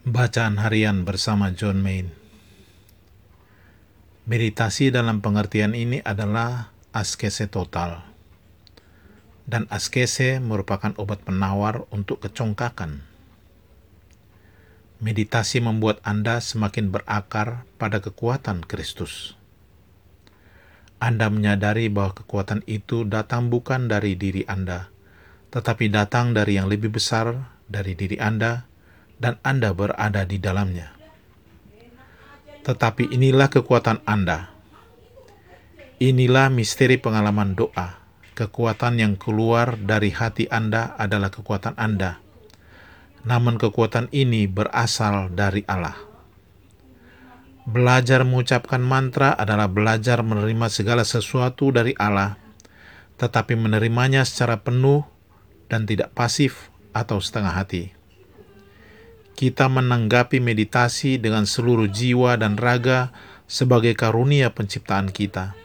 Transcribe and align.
Bacaan 0.00 0.56
harian 0.56 1.04
bersama 1.04 1.52
John 1.52 1.84
Main. 1.84 2.08
Meditasi 4.24 4.88
dalam 4.88 5.20
pengertian 5.20 5.76
ini 5.76 6.00
adalah 6.00 6.72
askese 6.96 7.52
total. 7.52 8.00
Dan 9.44 9.68
askese 9.68 10.40
merupakan 10.40 10.96
obat 10.96 11.20
penawar 11.20 11.84
untuk 11.92 12.24
kecongkakan. 12.24 13.04
Meditasi 15.04 15.60
membuat 15.60 16.00
Anda 16.00 16.40
semakin 16.40 16.88
berakar 16.88 17.68
pada 17.76 18.00
kekuatan 18.00 18.64
Kristus. 18.64 19.36
Anda 20.96 21.28
menyadari 21.28 21.92
bahwa 21.92 22.16
kekuatan 22.16 22.64
itu 22.64 23.04
datang 23.04 23.52
bukan 23.52 23.92
dari 23.92 24.16
diri 24.16 24.48
Anda, 24.48 24.88
tetapi 25.52 25.92
datang 25.92 26.32
dari 26.32 26.56
yang 26.56 26.72
lebih 26.72 26.88
besar 26.88 27.52
dari 27.68 27.92
diri 27.92 28.16
Anda, 28.16 28.69
dan 29.20 29.36
Anda 29.44 29.76
berada 29.76 30.24
di 30.24 30.40
dalamnya. 30.40 30.96
Tetapi 32.64 33.12
inilah 33.12 33.52
kekuatan 33.52 34.02
Anda. 34.08 34.48
Inilah 36.00 36.48
misteri 36.48 36.96
pengalaman 36.96 37.52
doa. 37.52 38.00
Kekuatan 38.32 38.96
yang 38.96 39.14
keluar 39.20 39.76
dari 39.76 40.08
hati 40.16 40.48
Anda 40.48 40.96
adalah 40.96 41.28
kekuatan 41.28 41.76
Anda. 41.76 42.24
Namun 43.28 43.60
kekuatan 43.60 44.08
ini 44.16 44.48
berasal 44.48 45.28
dari 45.36 45.60
Allah. 45.68 45.92
Belajar 47.68 48.24
mengucapkan 48.24 48.80
mantra 48.80 49.36
adalah 49.36 49.68
belajar 49.68 50.24
menerima 50.24 50.72
segala 50.72 51.04
sesuatu 51.04 51.68
dari 51.68 51.92
Allah, 52.00 52.40
tetapi 53.20 53.52
menerimanya 53.60 54.24
secara 54.24 54.64
penuh 54.64 55.04
dan 55.68 55.84
tidak 55.84 56.16
pasif 56.16 56.72
atau 56.96 57.20
setengah 57.20 57.52
hati 57.52 57.99
kita 59.40 59.72
menanggapi 59.72 60.36
meditasi 60.36 61.16
dengan 61.16 61.48
seluruh 61.48 61.88
jiwa 61.88 62.36
dan 62.36 62.60
raga 62.60 63.08
sebagai 63.48 63.96
karunia 63.96 64.52
penciptaan 64.52 65.08
kita. 65.08 65.56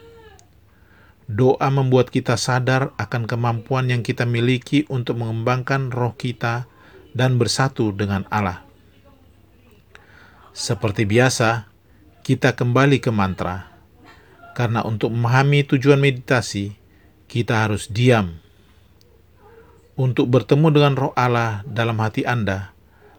Doa 1.28 1.68
membuat 1.68 2.08
kita 2.08 2.40
sadar 2.40 2.96
akan 2.96 3.28
kemampuan 3.28 3.92
yang 3.92 4.00
kita 4.00 4.24
miliki 4.24 4.88
untuk 4.88 5.20
mengembangkan 5.20 5.92
roh 5.92 6.16
kita 6.16 6.64
dan 7.12 7.36
bersatu 7.36 7.92
dengan 7.92 8.24
Allah. 8.32 8.64
Seperti 10.56 11.04
biasa, 11.04 11.68
kita 12.24 12.56
kembali 12.56 12.96
ke 12.96 13.12
mantra, 13.12 13.76
karena 14.56 14.88
untuk 14.88 15.12
memahami 15.12 15.68
tujuan 15.68 16.00
meditasi, 16.00 16.72
kita 17.28 17.68
harus 17.68 17.92
diam. 17.92 18.40
Untuk 20.00 20.32
bertemu 20.32 20.72
dengan 20.72 20.94
roh 20.96 21.12
Allah 21.12 21.60
dalam 21.68 22.00
hati 22.00 22.24
Anda, 22.24 22.75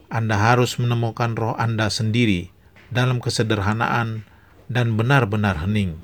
anda 0.07 0.39
harus 0.39 0.79
menemukan 0.79 1.35
roh 1.35 1.55
Anda 1.59 1.91
sendiri 1.91 2.47
dalam 2.87 3.19
kesederhanaan 3.19 4.23
dan 4.71 4.95
benar-benar 4.95 5.67
hening. 5.67 5.99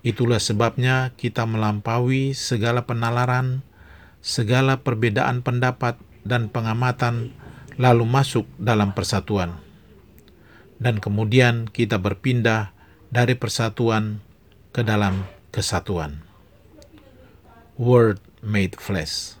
Itulah 0.00 0.40
sebabnya 0.40 1.12
kita 1.20 1.44
melampaui 1.44 2.32
segala 2.32 2.88
penalaran, 2.88 3.60
segala 4.24 4.80
perbedaan 4.80 5.44
pendapat 5.44 6.00
dan 6.24 6.48
pengamatan, 6.48 7.36
lalu 7.76 8.08
masuk 8.08 8.48
dalam 8.56 8.96
persatuan. 8.96 9.60
Dan 10.80 10.96
kemudian 10.96 11.68
kita 11.68 12.00
berpindah 12.00 12.72
dari 13.12 13.36
persatuan 13.36 14.24
ke 14.72 14.80
dalam 14.80 15.28
kesatuan. 15.52 16.24
Word 17.76 18.16
made 18.40 18.80
flesh. 18.80 19.36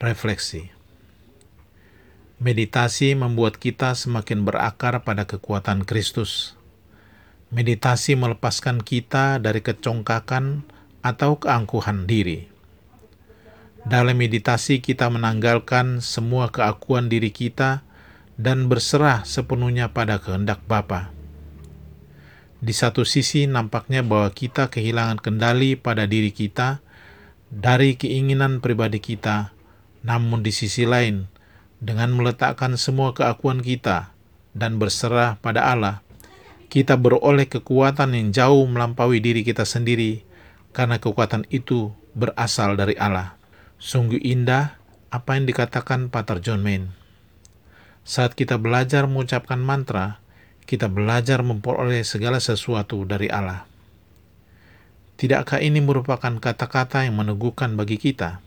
Refleksi. 0.00 0.75
Meditasi 2.36 3.16
membuat 3.16 3.56
kita 3.56 3.96
semakin 3.96 4.44
berakar 4.44 5.00
pada 5.08 5.24
kekuatan 5.24 5.88
Kristus. 5.88 6.52
Meditasi 7.48 8.12
melepaskan 8.12 8.84
kita 8.84 9.40
dari 9.40 9.64
kecongkakan 9.64 10.60
atau 11.00 11.40
keangkuhan 11.40 12.04
diri. 12.04 12.44
Dalam 13.88 14.20
meditasi, 14.20 14.84
kita 14.84 15.08
menanggalkan 15.08 16.04
semua 16.04 16.52
keakuan 16.52 17.08
diri 17.08 17.32
kita 17.32 17.80
dan 18.36 18.68
berserah 18.68 19.24
sepenuhnya 19.24 19.96
pada 19.96 20.20
kehendak 20.20 20.60
Bapa. 20.68 21.08
Di 22.60 22.76
satu 22.76 23.08
sisi, 23.08 23.48
nampaknya 23.48 24.04
bahwa 24.04 24.28
kita 24.28 24.68
kehilangan 24.68 25.24
kendali 25.24 25.72
pada 25.72 26.04
diri 26.04 26.36
kita 26.36 26.84
dari 27.48 27.96
keinginan 27.96 28.60
pribadi 28.60 29.00
kita, 29.00 29.56
namun 30.04 30.44
di 30.44 30.52
sisi 30.52 30.84
lain, 30.84 31.32
dengan 31.82 32.12
meletakkan 32.16 32.74
semua 32.80 33.12
keakuan 33.12 33.60
kita 33.60 34.12
dan 34.56 34.80
berserah 34.80 35.36
pada 35.40 35.68
Allah, 35.68 36.00
kita 36.72 36.96
beroleh 36.96 37.46
kekuatan 37.46 38.16
yang 38.16 38.28
jauh 38.32 38.64
melampaui 38.66 39.20
diri 39.20 39.46
kita 39.46 39.68
sendiri 39.68 40.24
karena 40.72 40.96
kekuatan 41.00 41.44
itu 41.52 41.92
berasal 42.16 42.74
dari 42.74 42.96
Allah. 42.96 43.36
Sungguh 43.76 44.18
indah 44.20 44.80
apa 45.12 45.36
yang 45.36 45.44
dikatakan 45.44 46.08
Pater 46.08 46.40
John 46.40 46.64
Main. 46.64 46.92
Saat 48.06 48.38
kita 48.38 48.56
belajar 48.56 49.04
mengucapkan 49.10 49.60
mantra, 49.60 50.22
kita 50.66 50.90
belajar 50.90 51.42
memperoleh 51.44 52.02
segala 52.02 52.42
sesuatu 52.42 53.04
dari 53.06 53.30
Allah. 53.30 53.68
Tidakkah 55.16 55.64
ini 55.64 55.80
merupakan 55.80 56.36
kata-kata 56.36 57.08
yang 57.08 57.16
meneguhkan 57.16 57.72
bagi 57.78 57.96
kita? 57.96 58.44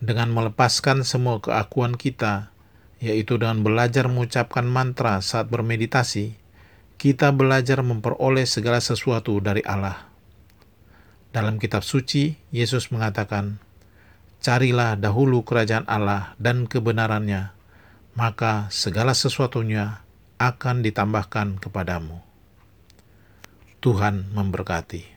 Dengan 0.00 0.32
melepaskan 0.32 1.02
semua 1.02 1.40
keakuan 1.40 1.96
kita, 1.96 2.52
yaitu 3.00 3.36
dengan 3.40 3.60
belajar 3.60 4.08
mengucapkan 4.08 4.64
mantra 4.64 5.20
saat 5.20 5.48
bermeditasi, 5.48 6.36
kita 6.96 7.32
belajar 7.32 7.84
memperoleh 7.84 8.48
segala 8.48 8.80
sesuatu 8.80 9.36
dari 9.40 9.60
Allah. 9.64 10.08
Dalam 11.32 11.60
kitab 11.60 11.84
suci, 11.84 12.40
Yesus 12.48 12.88
mengatakan, 12.88 13.60
Carilah 14.40 14.96
dahulu 14.96 15.44
kerajaan 15.44 15.84
Allah 15.88 16.36
dan 16.40 16.64
kebenarannya, 16.64 17.52
maka 18.16 18.72
segala 18.72 19.12
sesuatunya 19.12 20.06
akan 20.40 20.84
ditambahkan 20.84 21.60
kepadamu. 21.60 22.20
Tuhan 23.80 24.32
memberkati. 24.32 25.15